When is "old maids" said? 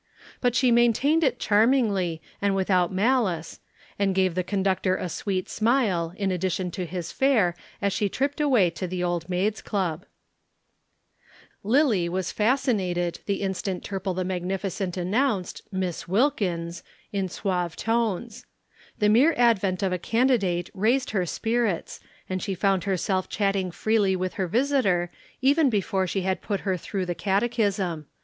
9.03-9.61